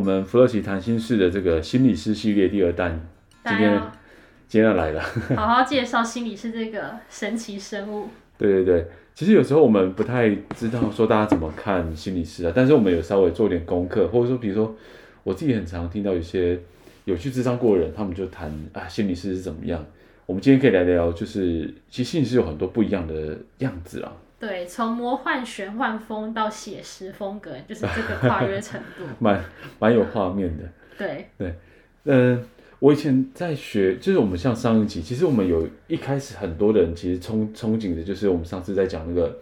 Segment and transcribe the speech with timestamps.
[0.00, 2.98] 我们弗洛奇谈心事的这个心理师系列第二弹，
[3.44, 3.82] 今天
[4.48, 5.02] 今天要来了，
[5.36, 8.08] 好好介绍心理师这个神奇生物。
[8.38, 14.74] 对对对，其实有时候我们不太知道说大家怎么看心理师啊，但是我们有稍微做点功课，或者说比如说
[15.22, 16.58] 我自己很常听到有些
[17.04, 19.84] 有去智商过的人，他们就谈啊心理师是怎么样。
[20.24, 24.10] 我们今天可以来聊，就是其实心理师有很多不一样的样子啊。
[24.40, 29.44] 对，从魔幻玄幻风到写实风格，就是这个 跨越程度，蛮
[29.78, 30.64] 蛮有画面的。
[30.98, 31.54] 对对，
[32.04, 32.44] 嗯、呃，
[32.78, 39.38] 我以前在学，就是我们像上一集，其实我们有一开始很多人其实憧憧憬的，就是我们上次在讲那个。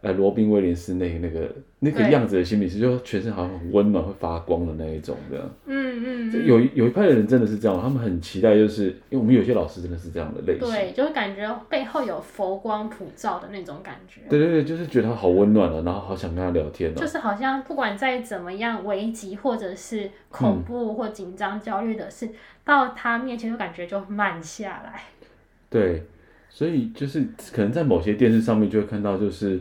[0.00, 5.38] 呃，罗宾威廉斯那那个那个样子的心理是，就全身好像很温暖、会发光的那一种的。
[5.66, 6.46] 嗯嗯，嗯。
[6.46, 10.68] 有有一派的人真的是这样，他们很期待，就是因为我们有些老师真的是这样的类型。
[10.68, 14.22] 对，就是感觉背后有佛光普照的那种感觉。
[14.28, 16.94] 对对对，就是觉得他好温暖啊，然后好想跟他聊天啊。
[16.96, 22.32] 就是好像不管再怎么样危急或者是恐怖或紧张、焦虑的事，嗯，
[22.64, 25.02] 到他面前就感觉就慢下来。
[25.70, 26.02] 对，
[26.50, 29.60] 所以就是可能在某些电视上面就会看到，就是。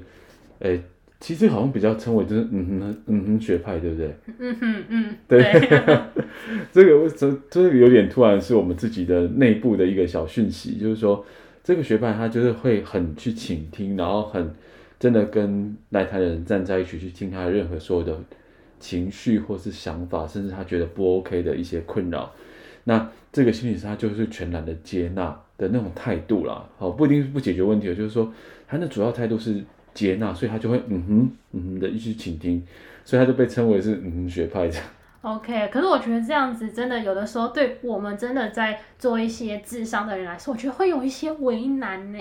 [0.60, 0.84] 哎、欸，
[1.20, 4.16] 其实好像比较称为就是嗯哼嗯哼学派，对不对？
[4.38, 5.42] 嗯哼嗯，对。
[6.72, 11.26] 这个这这个有点突然，是我们自己的内部的一个小讯息，就是说
[11.64, 14.54] 这个学派他就是会很去倾听，然后很
[15.00, 18.16] 真的跟来台的人站在一起去听他的任何所有的
[18.80, 22.32] 情绪或是想法，甚至他觉得不 OK 的一些困扰。
[22.84, 28.32] 那这个心理师他就是全然的接纳的那种态度啦，好，不一定是不解决问题，就是说
[28.68, 29.64] 他的主要态度是。
[29.98, 32.64] 接纳，所以他就会嗯哼嗯哼的一直倾听，
[33.04, 34.86] 所以他就被称为是嗯哼学派这样。
[35.22, 42.20] OK，可是我觉得这样子真的有的时候对我们真的在做一些智商的人来说，我觉得会有一些为难呢。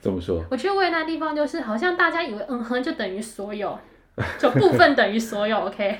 [0.00, 0.44] 怎么说？
[0.52, 3.76] 我觉得为难的地方就是好像大家以为嗯哼就等于所有，
[4.38, 5.56] 就部分等于所有。
[5.58, 5.96] OK。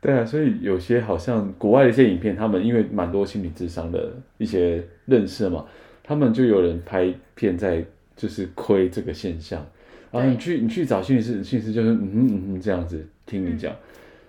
[0.00, 5.64] 对啊，所以有些好像国外的一些影片，他们因为蛮多心理智商的一些认识嘛，
[6.02, 7.84] 他们就有人拍片在
[8.16, 9.64] 就是亏这个现象。
[10.10, 13.76] 然后你去你去找心理师，心理师就是嗯哼嗯哼这样子听你讲，嗯、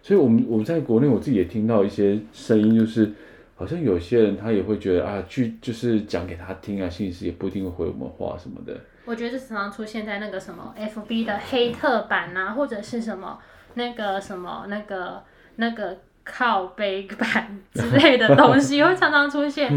[0.04, 3.12] 所以我们我在国内我自己也听到一些声音，就是
[3.56, 8.80] 好像有些人他也会觉得啊，去就是讲给他听啊，心理师也不一定会回我们话什么的。
[9.06, 13.40] 我觉得这常常出现在那个什么 FB 的黑特版啊，或者是什么
[13.74, 15.24] 那个什么那个
[15.56, 19.68] 那个靠背版之类的东西会常常出现。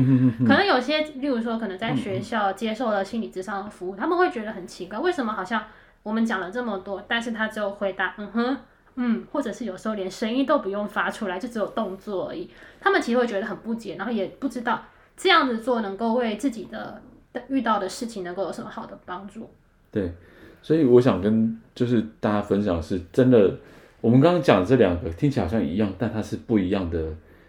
[0.40, 5.64] 可能有些，例如说可能在学校接受了心理智商的服务，他们会觉得很奇怪，为什么好像。
[6.04, 8.56] 我们讲了这么多，但是他只有回答嗯哼，
[8.96, 12.48] 嗯，或者是有时候连声音都不用发出来，就只有动作而已。
[12.78, 14.80] 他们其实会觉得很不解，然后也不知道
[15.16, 17.02] 这样子做能够为自己的
[17.48, 19.50] 遇到的事情能够有什么好的帮助。
[19.90, 20.12] 对，
[20.60, 23.56] 所以我想跟就是大家分享的是，真的，
[24.02, 27.02] 我们刚刚讲这两个听起来好像一样，但它是不一样的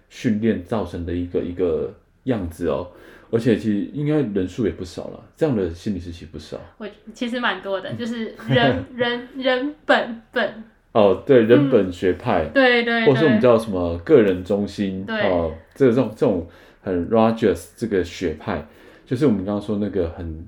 [0.07, 2.87] 训练造成的一个一个样子哦。
[3.35, 6.57] 而且其实应该人数也不少了，这样的心理师其实不少。
[6.77, 10.63] 我其实蛮多的，就是人 人人本本。
[10.93, 16.47] 哦，对，人本学派，嗯、对，对对，或是我们叫什么个人中心，对哦，这种这种
[16.81, 18.65] 很 Rogers 这个学派，
[19.05, 20.47] 就是我们刚刚说那个很。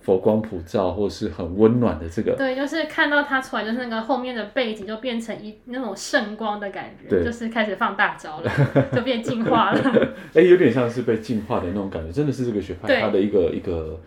[0.00, 8.50] 佛光普照，或是很温暖的这个，对，就是看到他出来，就是那个后面的背景就变成一那种圣光的感觉，就是开始放大招了，
[8.92, 9.80] 就变进化了。
[10.34, 13.98] 哎、欸，有点像是被进化的那种感觉，真的是这个学派他的一个一个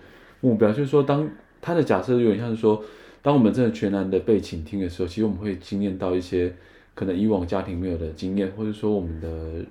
[0.41, 1.27] 目标，就是说，当
[1.61, 2.83] 他的假设有点像是说，
[3.21, 6.53] 当我们真的全然的被倾听的时候，其实我们会经验到一些
[6.93, 9.65] 可能以往家庭没有的经验，或者说我们的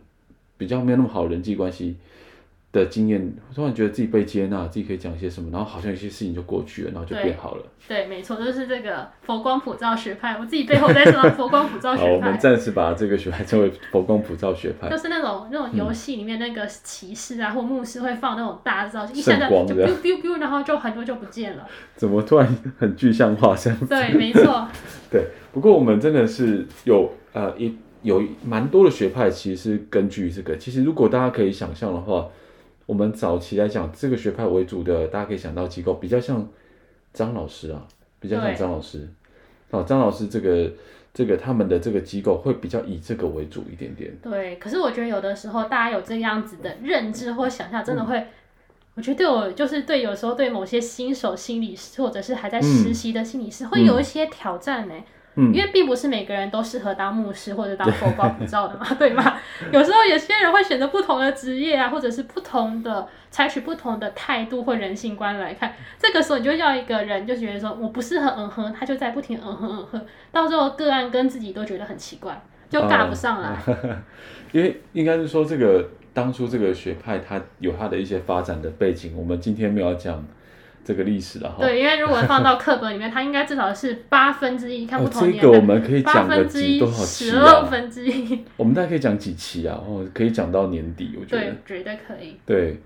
[0.57, 1.97] 比较没有那么好的人际关系。
[2.77, 7.63] 的经验，突然觉得自己被接纳，自己可以讲一些什么，然后好像有些事情就过去了，然后就变好了。
[7.89, 10.37] 对，对没错，就是这个佛光普照学派。
[10.39, 12.09] 我自己背后在说佛光普照 学派。
[12.09, 14.89] 好，我们暂时把这个学派称为佛光普照学派。
[14.89, 21.67] 就是那种那种游戏里面那个骑士啊，嗯、或牧师会放那种大招，一下子就 biu biu biu，然后就很多就不见了。
[21.97, 23.87] 怎么突然很具象化这样子？
[23.87, 24.69] 对，没错。
[25.11, 30.57] 对，不过我们真的是有呃一有蛮多的学派，其实是根据这个。
[30.57, 32.27] 其实如果大家可以想象的话。
[32.87, 36.49] 我们早期来讲，这个学派为主的，大家可以想到机构比较像
[37.13, 37.85] 张老师啊，
[38.21, 39.09] 比较像张老师。
[39.71, 40.71] 好，张老师这个
[41.13, 44.17] 这个他们的这个机构会比较以这个为主一点点。
[44.23, 48.27] 对，可是我觉得有的时候大家有这样子的认知或想象，真的会，嗯、
[48.95, 54.95] 我觉得对我就是对有时候对某些新手心理师或者是还在实习的心理师、嗯、会有一些挑战呢。
[54.97, 55.05] 嗯，
[55.37, 59.39] 因为并不是每个人都适合当牧师或者当佛光普照的嘛， 对吗？
[59.71, 73.55] 有时候有些人会选择不同的职业啊，或者是不同的采取不同的态度或人性观来看，这个时候你就要一个人就觉得说我不适合嗯哼，他就在不停嗯哼嗯哼，到最后个案跟自己都觉得很奇怪，就尬不上来。
[73.67, 74.03] 嗯、
[74.53, 80.25] 因为应该是说这个当初这个学派它有它的一些发展的背景，我们今天没有讲。
[80.87, 87.33] 这个历史了哈，对，因为如果放到课本里面，它应该至少是 八分之一，看不同年代，哦、这个我们可以讲个几多少期啊？
[87.33, 89.83] 十二分之一，我们大概可以讲几期啊？
[89.85, 92.37] 哦，可以讲到年底，我觉得对，绝对可以。
[92.47, 92.77] 对，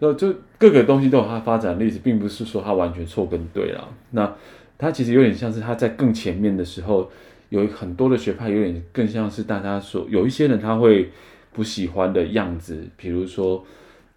[0.00, 3.88] 那就各个东西都有它发展的历史，并不是说它完全错跟对了。
[4.10, 4.34] 那
[4.76, 7.08] 它其实有点像是它在更前面的时候，
[7.50, 11.12] 有很多的学派，有点更像是大家说有一些人他会
[11.52, 13.64] 不喜欢的样子，比如说，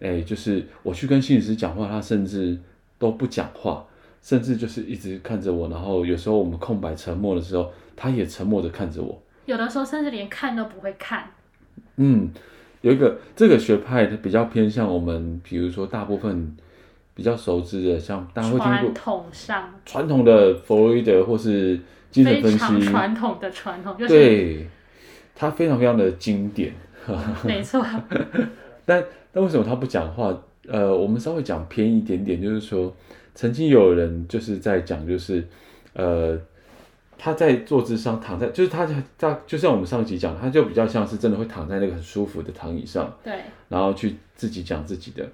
[0.00, 2.58] 哎，就是我去跟心理师讲话，他甚至。
[2.98, 3.84] 都不讲话，
[4.20, 9.20] 甚至就是一直看着我，然后有时候我们空白沉默的时候，他也沉默着看着我。
[9.46, 11.30] 有的时候甚至连看都不会看。
[11.96, 12.30] 嗯，
[12.82, 16.56] 有一个这个学派它比较偏向我们，比如说大部分
[17.14, 21.80] 比较熟知的，像大家会听过传统上传统的弗洛伊德或是
[22.10, 24.68] 精神分析，传统的传统，就是、对，
[25.34, 26.72] 它非常非常的经典。
[27.44, 27.84] 没错。
[28.84, 29.02] 但
[29.32, 30.36] 但为什么他不讲话？
[30.70, 32.94] 呃，我们稍微讲偏一点点，就是说，
[33.34, 35.44] 曾经有人就是在讲，就是，
[35.94, 36.38] 呃，
[37.16, 38.86] 他在坐姿上躺在，就是他
[39.18, 43.32] 他就像我们上集讲，他就比较像是真的会躺在那个很舒服的躺椅上，对，
[43.68, 45.26] 然后去自己讲自己的。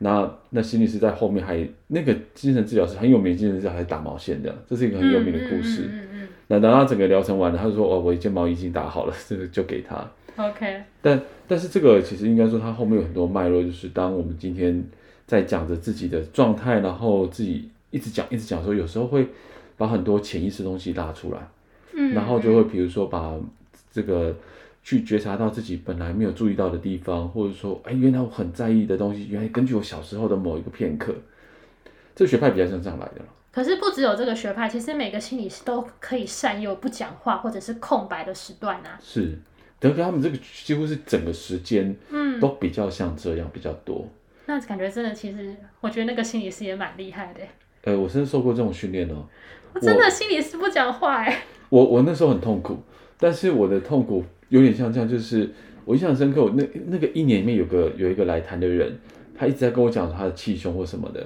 [0.00, 5.82] 那那心理师在后面还那个精神治疗师很有名，精神治疗师还打毛线的，这是一个很有名的故事。
[5.82, 9.96] 嗯嗯嗯嗯、那等他整个疗程完了，他就说：“哦，我一件毛衣已经打好了，这个就给他。”
[10.38, 14.84] OK，但但是这个其实应该说，它后面有很多脉络，就是当我们今天
[15.26, 19.26] 在讲着自己的状态，然后自己一直讲一直讲的时候，有时候会
[19.76, 21.48] 把很多潜意识东西拉出来，
[21.92, 23.34] 嗯，然后就会比如说把
[23.90, 24.32] 这个
[24.84, 31.12] 去觉察到自己本来没有注意到的地方，或者说，哎，原来我很在意的东西，原来根据我小时候的某一个片刻，
[32.14, 33.22] 这个学派比较像这样来的。
[33.50, 38.96] 可是不只有这个学派，其实每个心理师都可以善用不讲话或者是空白的时段啊。
[39.02, 39.36] 是。
[39.80, 44.06] 等于他们这个几乎是整个时间，嗯，都比较像这样比较多。
[44.46, 47.40] 那感觉真的，其实我觉得那个心理师也蛮厉害的。
[47.84, 49.26] 呃，我真的受过这种训练哦。
[49.74, 51.42] 我真的心理师不讲话哎。
[51.68, 52.78] 我我那时候很痛苦，
[53.18, 55.50] 但是我的痛苦有点像这样，就是
[55.84, 58.98] 我印象深刻，我那那个一年里面有个有一个来谈的人，
[59.36, 61.24] 他一直在跟我讲他的气胸或什么的，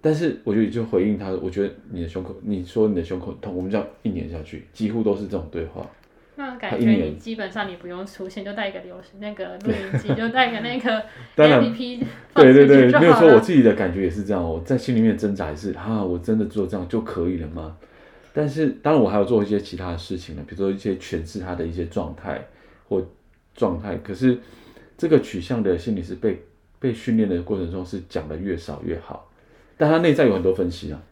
[0.00, 5.86] 但是我就就回应他，我觉得你的胸口，你说你的胸口痛，我们这样一年下去，几乎都是这种对话。
[6.38, 11.02] 那感觉你基本上你不用出现，就带一个流那个录音机，就带个那个
[11.36, 12.00] APP
[12.32, 17.76] 对对对，没有说我自己的感觉也是这样，我在心里面挣扎也是，啊，我真的做这样就可以了吗？
[18.32, 22.40] 但是当然我还有做一些其他的事情呢，比如说一些诠释他的一些状态
[22.88, 23.04] 或
[23.56, 23.96] 状态。
[23.96, 24.38] 可是
[24.96, 26.44] 这个取向的心理是被
[26.78, 29.28] 被训练的过程中是讲的越少越好，
[29.76, 31.02] 但他内在有很多分析啊。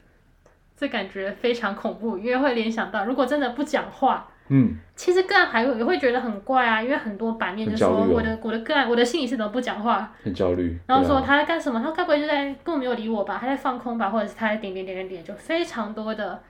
[0.77, 4.29] 这感觉非常恐怖，因为会联想到如果真的不讲话。
[4.49, 16.41] 嗯，其实个案还会也会觉得很怪啊，因为很多版面就说我的、哦、我的个案我的心理师怎么不讲话，很焦虑，然后说他在干什么，他该不会就在根本没有理我吧，他在放空吧，或者是他在点点点点点，就非常多的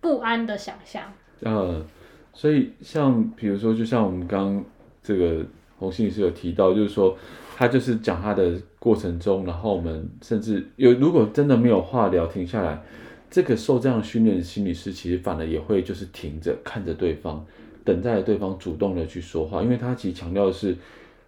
[0.00, 1.04] 不安的想象。
[1.42, 1.84] 呃，
[2.32, 4.64] 所以像比如说，就像我们刚刚
[5.02, 5.44] 这个
[5.78, 7.16] 洪心理师有提到，就是说
[7.56, 12.82] 他就是讲他的过程中，然后我们甚至有如果真的没有话聊，停下来。
[13.30, 17.44] 这个受这样训练的心理师，其实反而也会就是停着看着对方，
[17.84, 20.76] 等待对方主动的去说话，因为他其实强调的是，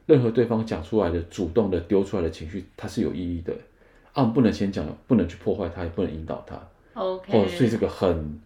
[0.07, 3.53] 任何对方讲出来的主动的丢出来的情绪，它是有意义的，
[4.13, 6.59] 啊，不能先讲，不能去破坏他，也不能引导他。
[6.95, 8.41] OK，哦，所以这个很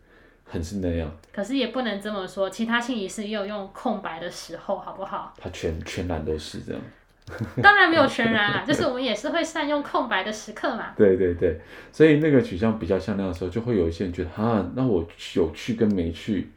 [0.44, 1.11] 很是那样。
[1.32, 5.32] 可是也不能这么说，其他心理师也有用空白的时候，好不好？
[5.38, 6.82] 他全全然都是这样。
[7.62, 10.92] 当然没有全然啊，就是我们也是会善用空白的时刻嘛。
[10.96, 11.60] 对对对，
[11.92, 16.50] 所以那个取向比较像那样的时候，就会有一些人觉得，啊，那我有去跟没去，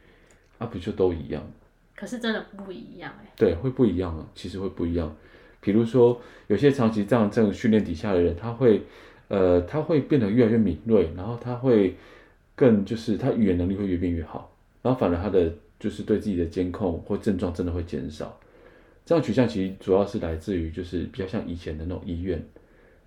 [0.58, 1.42] 啊，不就都一样？
[1.94, 3.32] 可是真的不一样哎。
[3.36, 5.14] 对，会不一样啊，其实会不一样。
[5.60, 8.82] 比如说，有些长期这样这种训练底下的人，他会，
[9.28, 11.96] 呃，他会变得越来越敏锐，然后他会
[12.54, 18.38] 更就是他语言能力会越变越好，然后反而他的就是对自己的监控或症状真的会减少。
[19.06, 22.44] 这样取向其实主要是来自于，就是比较像以前的那种医院，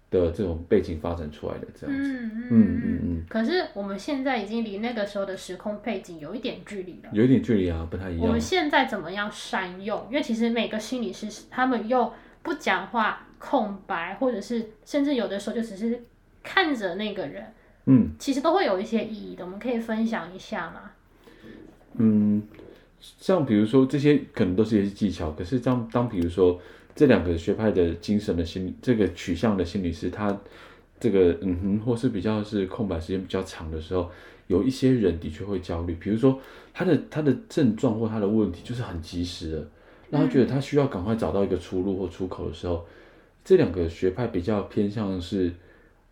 [0.09, 2.13] 的这种背景发展出来的这样子。
[2.13, 3.25] 嗯嗯嗯。
[3.27, 7.09] 可是我们现在已经离那个时候的时空背景有一点距离了。
[7.11, 8.25] 有一点距离啊，不太一样。
[8.25, 10.07] 我们现在怎么样善用？
[10.09, 16.01] 因为其实每个心理师他们又不讲话，空白，或者是甚至有的时候就只是
[16.41, 17.43] 看着那个人。
[17.87, 18.11] 嗯。
[18.17, 20.91] 其实都会有一些意义的，我们可以分享一下吗？
[21.95, 22.41] 嗯，
[22.99, 26.59] 像比如说这些可能都是一些技巧，可是当当比如说。
[26.95, 30.37] 这两个学派的精神的心理，这个取向的心理师，他
[30.99, 34.11] 这个嗯哼，或是比较是空白时间比较长的时候，
[34.47, 35.95] 有一些人的确会焦虑。
[35.97, 36.37] 比如说
[36.73, 39.67] 他的他的症状或他的问题就是很及时的，
[40.09, 42.85] 让他觉得他需要赶快找到一个出路或出口的时候，
[43.45, 45.53] 这两个学派比较偏向是，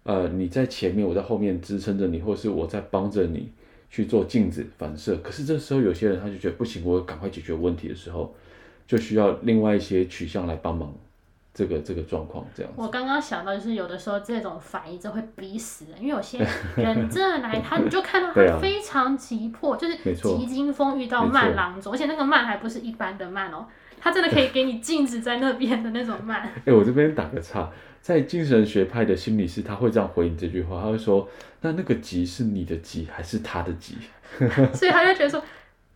[0.03, 3.49] 呃，你在前面，我在后面支撑着你，或是我在帮着你
[3.89, 5.17] 去做镜子反射。
[5.17, 8.35] 可是这时候有些人他就觉得不行，我赶快解决问题的时候。
[8.87, 10.89] 就需要另外一些取向来帮忙，
[11.53, 12.71] 这个这个状况这样。
[12.77, 16.39] 我刚刚想到就是有的时候这种反应就会逼死人，因为有些
[16.77, 23.67] 人真的来他，你就看到他非常急迫，啊、就是 急惊风遇到慢郎中，而且那个慢还不是一般的慢哦，
[23.99, 26.43] 他真的可以给你静止在那边的那种慢。
[26.63, 27.69] 哎、欸，我这边打个岔，
[28.07, 31.27] 在精神学派的心理师他会这样回应这句话，他会说
[31.59, 33.95] ：“那那个急是你的急还是他的急？”
[34.73, 35.43] 所以他就觉得说。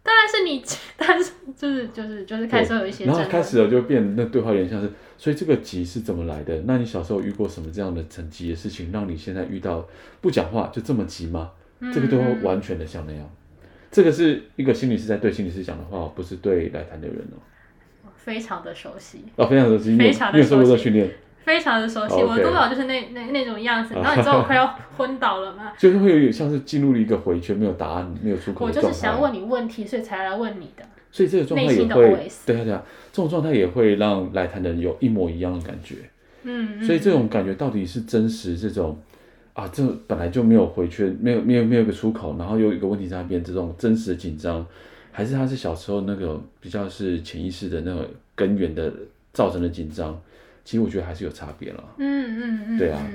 [0.03, 0.61] 当然是你，
[0.97, 6.59] 但是就是就是就是开始有一些，然后开始了就变那对话有点像是，所以这个急是怎么来的？
[6.65, 9.87] 那你小时候遇过什么这样的很急的事情，让你现在遇到
[10.19, 11.51] 不讲话就这么急吗？
[11.79, 13.29] 嗯、这个都会完全的像那样。
[13.91, 17.37] 这个是一个心理师在对心理师讲的话，不是对来谈的人哦。
[18.17, 21.07] 非常的熟悉哦，非常熟悉，非常的熟悉，你有受过这训练。
[21.43, 25.73] 非常的熟悉，我的督导就是那那那种样子，然后你知道我快要昏倒了吗？
[25.79, 28.65] 就是会有点像是进入了一个回圈，没有答案，没有出口。
[28.65, 30.83] 我就是想问你问题，所以才来问你的。
[31.11, 35.95] 所以这个状态也会，对啊对啊，这种状态也会让来谈的人有一模一样的感觉。
[36.43, 36.81] 嗯。
[36.81, 38.97] 所以这种感觉到底是真实这种
[39.53, 44.65] 啊，这本来就没有回圈，没有没有没有一个出口，然后又有一个问题在那边，这种真实的紧张，
[45.11, 48.93] 还是他是小时候那个比较是潜意识的那个根源的
[49.33, 50.17] 造成的紧张？
[50.71, 53.05] 其实我觉得还是有差别了，嗯嗯嗯，对啊，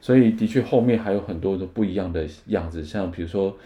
[0.00, 3.56] 所以的确后面还有很多的不一样的样子，像比如说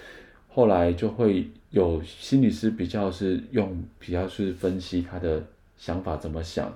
[0.46, 5.42] 后来就会有心理师比较是用比较是分析他的
[5.78, 6.70] 想法怎么想，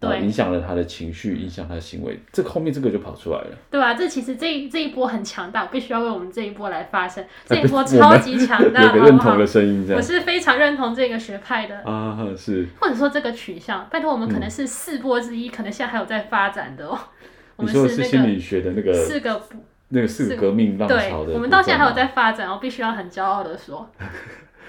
[0.00, 11.78] 对，影响了他的情绪，影响他的行为，这个后面这个就跑出来了，对啊，这其实这一这一波很强大，我必须要为我们这一波来发声，这一波超级强大， 有个认同的声音，这样，我是非常认同这个学派的。
[11.80, 16.96] 啊，是，或者说这个取向，拜托我们可能是四波之一，嗯、可能现在还有在发展的哦。
[17.58, 19.42] 你说的是心理学的那个四个
[19.88, 23.90] 那个四个革命浪潮的，我们到现在还有在发展，我必须要很骄傲的说。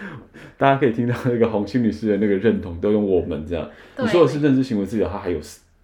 [0.58, 3.70] 大家可以听到那个红心女士的那个认同，都用我们这样。
[3.98, 5.40] 你说的是认知行为治疗，它还有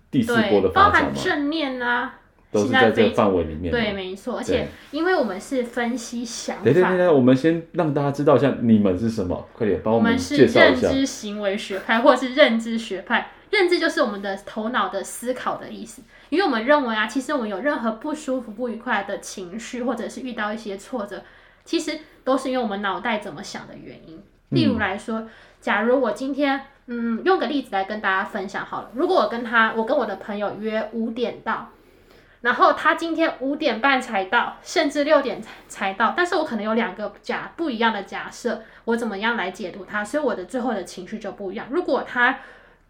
[0.10, 1.10] 第四波的发展吗？
[1.10, 2.15] 包含正念啊，
[2.51, 3.72] 都是在这个范围里面。
[3.72, 4.38] 对，没错。
[4.38, 6.63] 而且，因为我们是分析想法。
[6.63, 10.65] 对对对，我们先让大家知道一下你们是什么，快点帮我们介绍一下。
[10.65, 13.31] 我们是认知行为学派，或是认知学派。
[13.51, 21.24] 认知就是我们的头脑的思考的意思，因为我们认为啊，其实我们有任何不舒服、不愉快的情绪，或者是遇到一些挫折，
[21.65, 24.24] 其实都是因为我们脑袋怎么想的原因。
[24.50, 25.29] 例如来说，嗯、
[25.60, 28.91] 假如我今天，嗯，用个例子来跟大家分享好了。
[28.93, 31.72] 如果我跟他，我跟我的朋友约五点到，
[32.41, 41.65] 然后他今天五点半才到，甚至六点才才到，但是我可能有两个假不一样的假设，我怎么样来解读他，所以我的最后的情绪就不一样。
[41.72, 42.38] 如果他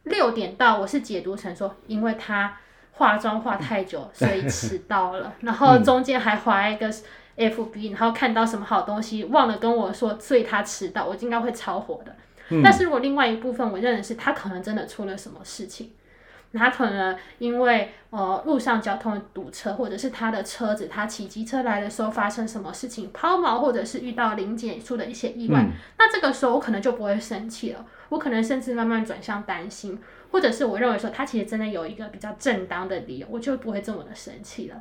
[0.03, 2.57] 六点到，我是解读成说，因为他
[2.91, 6.93] 化妆化太久，所以迟到了， 然后中间还划一个。
[7.37, 12.15] FB，然后看到什么好东西，忘了跟我说，所以他迟到，我应该会超火的。
[12.49, 15.91] 嗯、但是如果另外一部分，我认为是他可能真的出了什么事情，
[16.53, 29.99] 他可能因为呃路上交通堵车，或者是他的车子他骑机车来的时候发生什么事情抛锚，或者是遇到临检出的一些意外，嗯、那这个时候我可能就不会生气了，我可能甚至慢慢转向担心。
[30.31, 34.75] 或者是我认为说他其实真的有一个比较正当的理由，我就不会这么的生气了。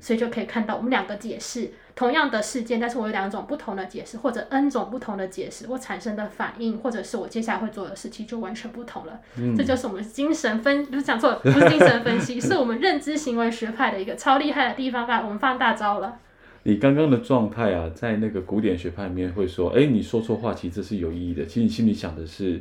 [0.00, 9.20] 所以就可以看到我们两个解释同样的事件，但是我有两种不同的解释，或者 N 种不同的解释，我产生的反应，或者是我接下来会做的事情就完全不同了。
[9.36, 16.18] 嗯、这就是我们精神分，不是讲错了，不是精神分析，是我们认知行为学派的一个超厉害的地方吧，我们放大招了。
[16.62, 21.44] 你刚刚的状态啊，在那个古典学派里面会说，哎，你说错话，其实这是有意义的。
[21.44, 22.60] 其实你心里想的是。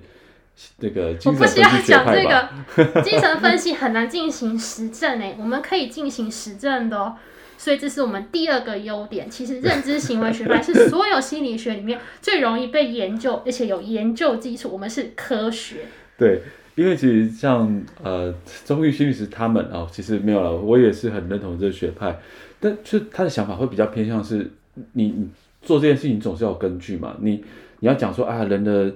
[0.79, 7.15] 这个我不需要讲这个 精神分析很难进行实证诶，我们可以进行实证的哦，
[7.57, 9.29] 所以这是我们第二个优点。
[9.29, 14.69] 其实认知行为学派是所有心理学里面最容易被研究，而且有研究基础。
[14.71, 15.77] 我们是科学。
[16.17, 16.41] 对，
[16.75, 18.33] 因为其实像呃，
[18.63, 22.15] 中医心理师他们啊、哦，其实没有了，我也是很认同这个学派，
[22.59, 24.51] 但就他的想法会比较偏向是
[24.93, 25.27] 你，你
[25.63, 27.43] 做这件事情总是要有根据嘛，你
[27.79, 28.93] 你要讲说啊，人的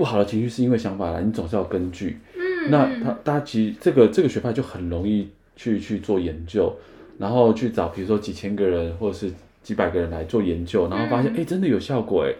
[0.00, 2.16] 不好的情绪是因为想法来，你总是要根据。
[2.34, 6.74] 嗯，那他大家其实这个这个学派就很容易去去做研究，
[7.18, 9.30] 然后去找比如说几千个人或者是
[9.62, 12.32] 几百个人来做研究，然后发现哎、嗯，真的有效果哎，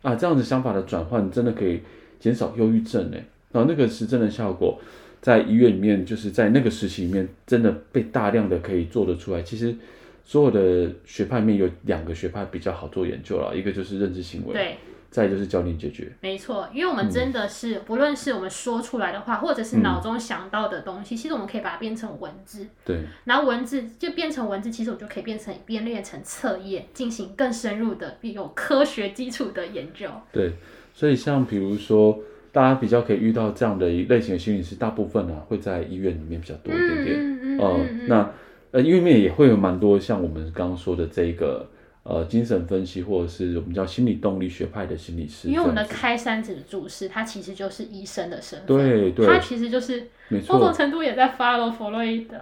[0.00, 1.82] 啊，这样子想法的转换真的可以
[2.18, 3.22] 减少忧郁症哎。
[3.52, 4.80] 然后那个是真的效果，
[5.20, 9.42] 在医院里面，就是在那个时期里面，真的被大量的可以做得出来。
[9.42, 9.76] 其实
[10.24, 14.76] 所有的学派里面有两个学派比较好做研究了，一个就是认知行为，对，
[15.12, 16.10] 再就是教练解决。
[16.20, 22.66] 没错，因为我们真的是、嗯、不论是我们说出来的话，或者是脑中想到的东西，嗯、其实我们可以把它变成文字。
[22.84, 30.08] 对，然后文字就变成文字，其实我就可以变成编列成测验，进行更深入的、有科学基础的研究。
[30.32, 30.54] 对，
[30.92, 32.18] 所以像比如说。
[32.54, 37.16] 大家比较可以遇到这样的一类型的心理师，大部分呢、啊、会在医院里面比较多一点点。
[37.18, 38.30] 嗯嗯，嗯，呃、那
[38.72, 41.66] 呃医院里面也会有蛮多像我们刚刚说的这个
[42.04, 45.48] 呃精神分析或者是我们叫心理动力学派的心理师。
[45.48, 48.66] 因为我们的开山子的主事，他其实就是医生的身份。
[48.66, 49.26] 对对。
[49.26, 50.08] 他其实就是
[50.48, 52.36] 某种程度也在 follow 弗洛伊德。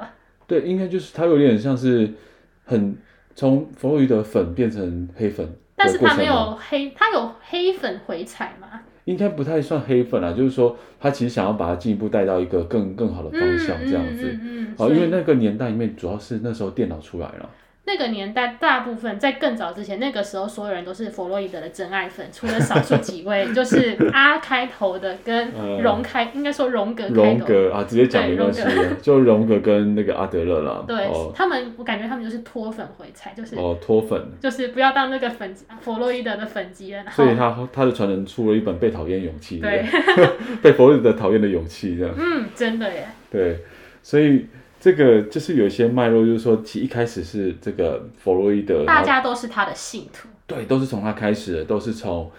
[0.47, 2.11] 对，应该就是他有点像是
[2.65, 2.97] 很
[3.35, 8.81] 从弗洛伊德粉变成黑粉，但是他没有黑，他有黑粉回踩嘛？
[9.05, 14.27] 应该不太算黑粉啊，就是说他其实想要把它进一步带到一个更更好的方向这样子。
[14.27, 17.51] 嗯嗯嗯嗯、好，因为那个年代里面主要是那时候电脑出来了。
[17.91, 25.51] 那个年代，大部分在更早之前，那个时候所有人都是弗洛伊德的真爱粉，除了少数几位， 就是阿开头的跟
[25.83, 27.15] 荣开，呃、应该说荣格开头。
[27.15, 28.63] 荣格啊，直接讲没关系，
[29.03, 30.85] 就荣格跟那个阿德勒啦。
[30.87, 37.03] 对、哦、他们，我感觉他们就是脱粉回踩，就是哦脱粉，就是不要当那个粉弗洛伊德的粉丝了。
[37.11, 39.85] 所以他他的传人出了一本被讨厌勇气，对，
[40.63, 42.15] 被弗洛伊德讨厌的勇气这样。
[42.17, 43.09] 嗯，真的耶。
[43.29, 43.59] 对，
[44.01, 44.47] 所以。
[44.81, 52.31] 这个就是有一些脉络，就是说，其实一开始是这个弗洛伊德，大家都是他的信徒，对，都是从他开始的，都是从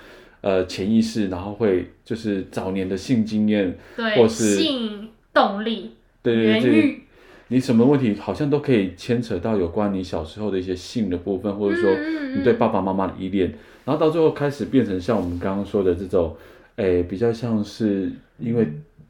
[0.41, 5.91] 呃潜意识，然后会就是早年的性经验，对，或是性动力，
[6.23, 7.01] 对对对，对，
[7.49, 11.91] 你什么问题好像都可以牵扯到有关你小时候的一些性的部分，或者说
[12.35, 16.35] 你对爸爸妈妈的依恋，嗯嗯，然后到最后开始变成像我们刚刚说的这种，
[16.77, 18.67] 诶，比较像是因为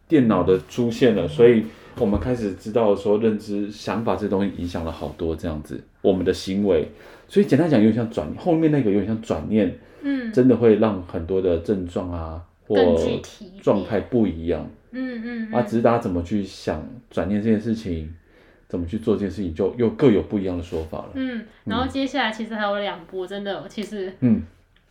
[0.10, 1.63] 电脑的出现了，所以。
[1.97, 6.88] 我们开始知道说，认知、想法这东西影响了好多这样子，我们的行为。
[7.27, 12.75] 所以简单讲，有点像转，后面那个有点像转念，嗯，真的会让很多的症状啊或
[13.62, 18.13] 状态不一样，嗯嗯，嗯，啊，只是大家怎么去想转念这件事情，
[18.67, 21.12] 怎么去做这件事情，就又各有不一样的说法了。
[21.13, 24.41] 嗯，然后接下来其实还有两波，真的，其实，嗯，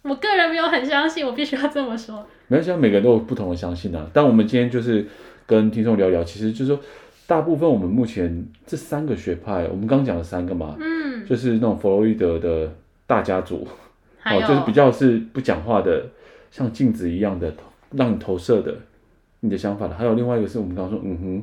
[0.01, 2.27] 我个人没有很相信，我必须要这么说。
[2.49, 4.09] 没关系，每个人都有不同的相信啊。
[4.15, 5.07] 但我们今天就是。
[5.51, 6.79] 跟听众聊聊，其实就是说，
[7.27, 12.73] 大部分我们目前这三个学派，我们刚刚讲了三个嘛，嗯，就是那种弗洛伊德的
[13.05, 13.67] 大家族，
[14.25, 16.07] 哦，就是比较是不讲话的，
[16.53, 17.53] 像镜子一样的，
[17.91, 18.77] 让你投射的
[19.41, 19.95] 你的想法的。
[19.97, 21.43] 还有另外一个是我们刚刚说，嗯哼，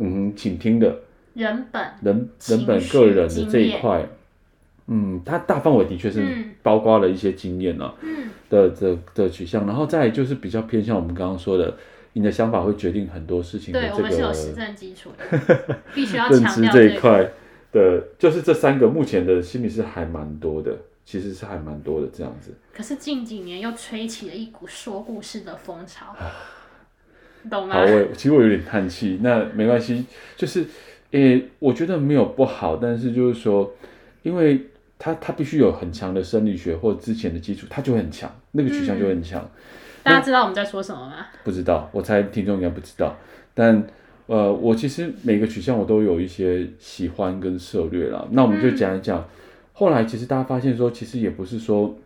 [0.00, 0.94] 嗯哼，请听的，
[1.32, 4.06] 人本，人人本个人的这一块，
[4.86, 6.22] 嗯，它大范围的确是
[6.62, 11.74] 包括了一些经验啊，嗯，的的的取向，然后再就是比较偏向我们刚刚说的。
[12.12, 13.92] 你的想法会决定很多事情的，这个。
[13.92, 17.30] 对，我们是有实证基础的， 必须要强调这一块
[17.72, 22.52] 的，就是这三个目前的心理是还蛮多的，其实是还蛮多的这样子。
[22.74, 26.16] 可是近几年又吹起了一股说故事的风潮，
[27.48, 27.74] 懂吗？
[27.74, 30.04] 好，我其实我有点叹气，那没关系，
[30.36, 30.64] 就是，
[31.12, 33.72] 诶、欸，我觉得没有不好，但是就是说，
[34.22, 34.66] 因为
[34.98, 39.42] 他他必须有很强的生理学或之前的基础，他就很强，那个取向就很强。
[39.42, 39.50] 嗯
[40.04, 41.26] 大家知道我们在说什么吗？
[41.44, 43.16] 不知道，我猜听众应该不知道。
[43.54, 43.86] 但
[44.26, 48.26] 呃，我其实每个取向我都有一些喜欢跟涉猎啦。
[48.30, 49.18] 那我们就讲一讲。
[49.18, 49.24] 嗯、
[49.72, 51.96] 后来其实大家发现说，其实也不是说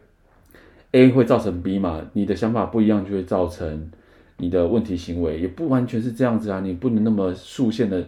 [0.93, 3.91] A 会造成 B 嘛，你的想法不一样就会造成
[4.39, 6.61] 你的问题行为，也不完全是这样子啊。
[6.61, 8.07] 你不能那么竖线的。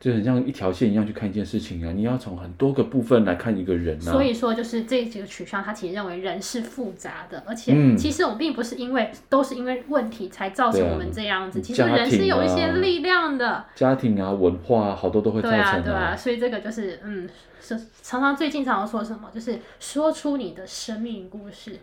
[0.00, 1.92] 就很像一条线一样去看一件事情啊！
[1.92, 4.10] 你要从很多个部分来看一个人啊。
[4.12, 11.58] 所以说，就是这几个取向，他其实认为人是复杂的，而且其实我们并不是因为都是因为问题才造成我们这样子。
[11.58, 13.62] 啊、其实人是有一些力量的。
[13.74, 15.72] 家庭啊，文化啊，好多都会造成、啊。
[15.72, 16.16] 对啊，对啊。
[16.16, 17.28] 所以这个就是，嗯，
[17.60, 21.78] 是常常最近常常说什么，就是说出你的生命故事。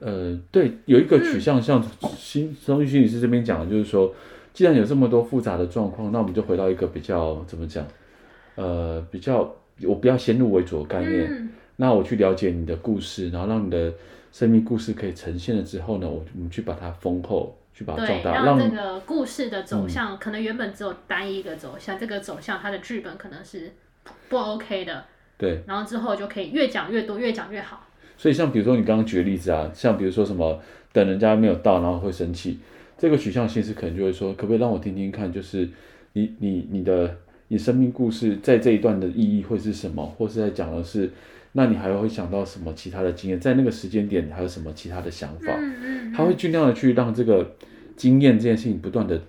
[0.00, 1.80] 呃，对，有一个取向，像
[2.18, 4.12] 心理师这边讲的，就是说。
[4.54, 7.86] 既然有这么多复杂的状况，那我们就回到一个比较怎么讲？
[8.54, 11.26] 呃，比较我不要先入为主的概念。
[11.28, 13.92] 嗯、那我去了解你的故事，然后让你的
[14.30, 23.72] 生命故事可以呈现了之后呢，我我们去把它丰厚去把它壮对，大，让这个故事的走向、嗯、可能原本只有单一个走向，这个走向它的剧本可能是
[24.28, 25.04] 不 OK 的。
[25.36, 27.84] 对，然后之后就可以越讲越多，越讲越好。
[28.16, 30.62] 所以像比如说你刚刚举的例子啊，像比如说什么
[30.92, 32.60] 等人家没有到，然后会生气，
[32.96, 35.68] 这个取向性是可能就会说，可不可以让我听听看，就是
[36.12, 37.16] 你你你的
[37.48, 41.10] 你生命故事在这一段的意义会是什么，或是在讲的是，
[41.52, 45.52] 那你还会想到什么其他的经验，在那个时间点还有什么其他的想法？
[45.58, 47.54] 嗯嗯，他会尽量的去让这个
[47.96, 49.20] 经验这件事情不断的，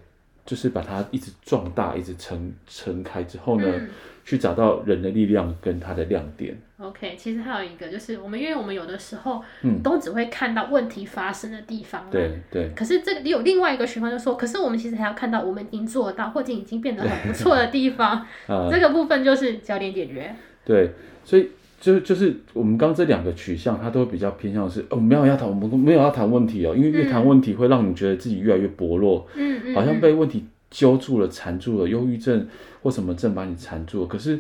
[0.45, 3.67] 就是把它一直壮大，一直撑撑开之后呢。
[3.67, 3.89] 嗯
[4.25, 6.57] 去找到人的力量跟它的亮点。
[6.79, 12.07] OK，其实还有一个就是我们，因为我们有的时候嗯都只会看到问题发生的地方。
[12.09, 12.71] 嗯、对对。
[12.75, 18.25] 可是这里有另外一个循环，就是说，可是我们其实还要看到我们已经做到或者已经变得很不错的地方。
[18.49, 18.67] 啊。
[18.71, 20.35] 这个部分就是焦点解决。
[20.65, 20.89] 对，
[21.23, 29.27] 所以就就是我们刚刚这两个取向，它都会比较偏向是哦，没有要谈，我们没有要谈问题哦，因为越谈问题会让你觉得自己越来越薄弱。
[29.35, 29.75] 嗯嗯。
[29.75, 32.47] 好像被问题揪住了、缠住了，忧郁症。
[32.85, 34.07] 或什么症把你缠住了？
[34.07, 34.39] 可是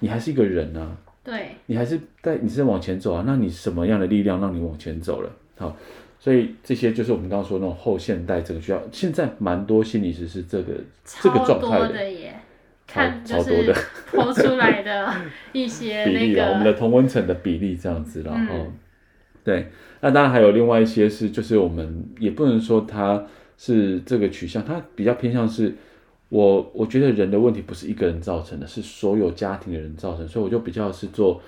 [0.00, 3.22] 你还是一个人啊，对，你还是在你是在往前走啊。
[3.24, 5.30] 那你什么样的力量让你往前走了？
[5.56, 5.76] 好，
[6.18, 8.82] 所以这些就是我们刚刚说的那种后现代这个需要。
[8.90, 10.72] 现在蛮多心理师是这个
[11.04, 12.34] 这个状态的耶，
[12.86, 13.74] 看就是
[14.12, 15.12] 抛出来的
[15.52, 18.72] 一些比例啊，我们的同温层的比例这样子，然后、嗯、
[19.42, 19.68] 对，
[20.00, 23.24] 那当然还有另外一些是，就是我们也不能说它
[23.56, 25.74] 是这个取向，它比较偏向是。
[26.30, 31.40] 我我觉得人的问题不是一个人造成的，是所有家庭的人造成，所以我就比较是做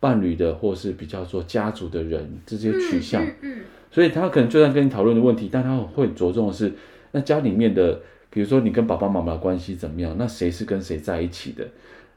[0.00, 3.24] 伴侣的，或是比较做家族的人这些取向。
[3.24, 3.58] 嗯，嗯，
[3.90, 6.70] 所以他可能就算跟你讨论的问题，但他会着重的是
[7.12, 7.98] 那家里面的，
[8.34, 11.66] 比如说你跟爸爸妈妈的关系怎么样，那谁是跟谁在一起的，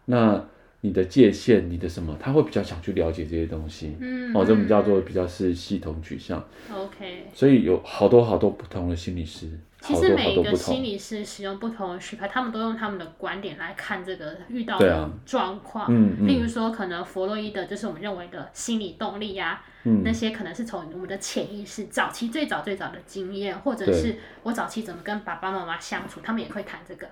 [0.06, 0.44] 那。
[0.82, 3.98] 你的界限，你的什么，他会比较想去了解这些东西。
[4.00, 6.38] 嗯，哦，这我们叫做比较是系统取向。
[6.72, 7.26] OK。
[7.34, 9.50] 所以有好多好多不同的心理师。
[9.88, 15.88] 其实每一个心理师使用不同的学派，他们都用他们的观点来看这个遇到的状况。
[15.90, 16.28] 嗯嗯。
[16.28, 27.08] 例如说，可能弗洛伊德就是我们认为的心理动力呀、啊，嗯，那些可能是从我们的潜意识早期最早最早的经验，或者是我早期怎么跟爸爸妈妈相处，他们也会谈这个。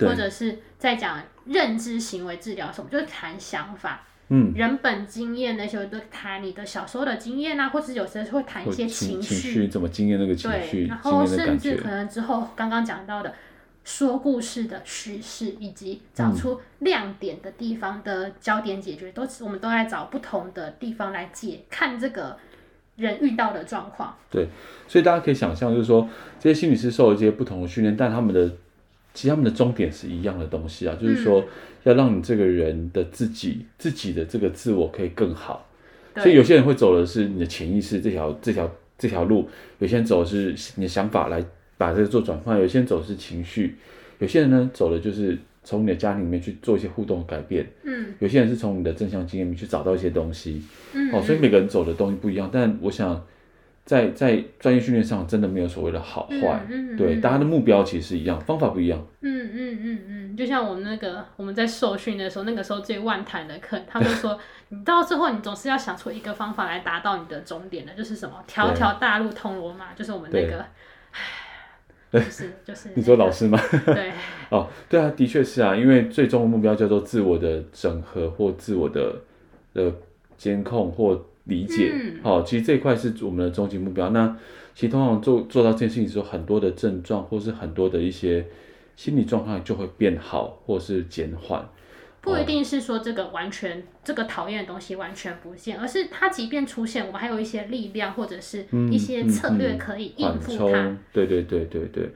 [0.00, 13.32] 或者是在讲认知行为治疗什么，就是谈想法，嗯，人本经验那些都谈你的小时候的经验啊，或者有时候会谈一些情绪，怎么经验那个情绪，然后甚至可能之后刚刚讲到的
[13.84, 22.36] 说故事的叙事，以及找出亮点的地方的焦点解决，嗯、都是我们都在找不同的地方来解看这个
[22.96, 24.14] 人遇到的状况。
[24.30, 24.48] 对，
[24.86, 26.06] 所以大家可以想象，就是说
[26.38, 28.56] 这些心理师受了这些不同的训练，但他们的。
[29.18, 31.44] 其实他们的终点是一样的东西啊，就是说
[31.82, 35.68] 要让你这个人的自己、自己的这个自我可以更好。
[36.18, 39.48] 所以有些人会走的是你的潜意识这条、这条、这条路，
[39.80, 41.44] 有些人走的是你的想法来
[41.76, 43.74] 把这个做转换，有些人走的是情绪，
[44.20, 47.66] 有些人呢走的就是从你的家庭里面去做一些互动改变。
[47.82, 50.62] 嗯，有些人是从你的正向经验里面去找到一些东西。
[50.94, 53.20] 嗯，哦，所以每个人走的东西不一样，但我想。
[53.88, 59.02] 在在专业训练上，真的没有所谓的好坏，嗯嗯嗯、对，大家的目标其实是一样，方法不一样。
[59.22, 70.62] 嗯嗯嗯嗯，就像我们那个我们在受训的时候，那个时候最万谈的课，他们说， 你到最后你总是要想出一个方法来达到你的终点的，就是什么，条条大路通罗马，就是我们那个，
[72.12, 73.58] 对，就是就是、 你说老师吗？
[73.86, 74.12] 对。
[74.50, 79.16] 哦，对啊，的确是啊，因为最终的目标叫做自我的整合或自我的
[79.72, 79.90] 的
[80.36, 81.24] 监控或。
[81.48, 81.90] 理解，
[82.22, 84.10] 好、嗯哦，其实这一块是我们的终极目标。
[84.10, 84.36] 那
[84.74, 88.46] 其实通常做做到这件事情的时候，很多的症状或是很多的一些
[88.94, 91.68] 心理状况就会变好，或是减缓。
[92.20, 100.64] 不一定是说这个完全、哦、这个讨厌的东西完全不见，而是它即便出现，我们还有一些力量或者是一些策略可以应付它。
[100.64, 102.10] 嗯嗯嗯、对对对对对，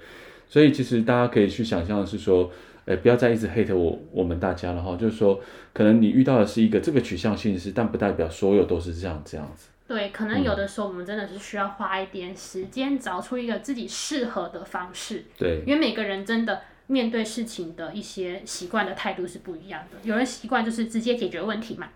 [0.48, 2.50] 所以其实大家可以去想象的是说。
[2.84, 5.40] 哎，不要再一直 hate 我我们大家了哈，就是说，
[5.72, 9.68] 可能你遇到的是一个这个取向性是，但不代表所有都是这样这样子。
[9.86, 15.24] 对，可能有的时候我们真的是需要花一点时间，找出一个自己适合的方式。
[15.38, 19.98] 对，因为每个人真的面对事情的一些习惯的态度是不一样的。
[20.02, 21.88] 有人习惯就是直接解决问题嘛，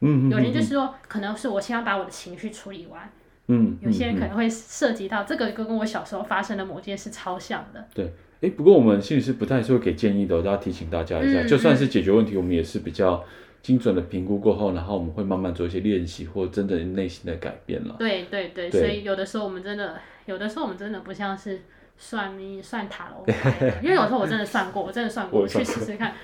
[0.00, 3.10] 嗯，有人就是说，可能是我先要把我的情绪处理完，
[3.46, 7.86] 嗯，有些人可能会涉及到这个跟我小时候发生的某件事超像的。
[7.94, 8.12] 对。
[8.40, 13.24] 诶，不过我们心理师不太是会给建议的，我都要提醒大家一下，嗯、就算是解决问题，我们也是比较
[13.62, 17.96] 精准的评估过后，然后我们会慢慢做一些练习或真正内心的改变了。
[17.98, 21.62] 对对对，对所以有的时候我们真的，有的时候我们真的不像是
[21.96, 26.14] 算命算塔罗牌，因为有时候我真的算过，我真的算过， 我去试试看，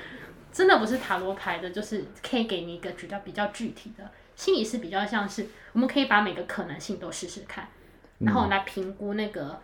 [0.53, 4.05] 真的不是塔罗牌的，就是可以给你一个比较比较具体的。
[4.37, 7.69] 心理师比较像是，我们可以把每个可能性都试试看，
[8.19, 9.59] 然后来评估那个。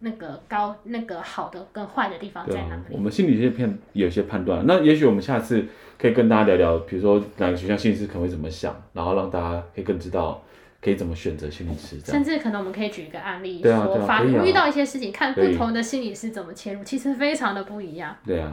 [0.00, 2.82] 那个高那个好的跟坏的地方在哪里？
[2.82, 5.64] 啊、我们心理学片有些判断，那也许我们下次
[5.98, 10.42] 可以跟大家聊聊，比如说哪个学校心理师可能会怎么想，然后让大家可以更知道
[10.82, 12.00] 可以怎么选择心理师。
[12.00, 18.16] 甚至可能我们可以举一个案例，对啊，说法律遇到一些事情，啊、看不同的心理师怎么切入，其实非常的不一样。
[18.26, 18.52] 对啊。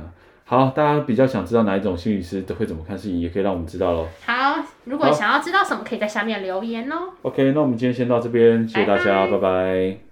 [0.49, 4.07] 好，大家比较想知道哪一种心理师都会怎么看事情，也可以让我们知道喽。
[4.25, 4.55] 好，
[4.85, 7.09] 如果想要知道什么，可以在下面留言哦。
[7.23, 9.37] OK，那我们今天先到这边，谢谢大家，拜拜。
[9.37, 10.06] 拜拜。